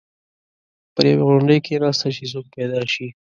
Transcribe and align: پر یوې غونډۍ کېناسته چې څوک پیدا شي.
پر 0.93 1.03
یوې 1.11 1.23
غونډۍ 1.27 1.59
کېناسته 1.65 2.07
چې 2.15 2.23
څوک 2.31 2.45
پیدا 2.55 2.81
شي. 2.93 3.07